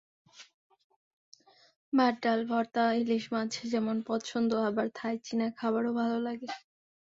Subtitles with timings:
[1.93, 6.47] ভাত, ডাল, ভর্তা, ইলিশ মাছ যেমন পছন্দ, আবার থাই-চীনা খাবারও ভালো লাগে।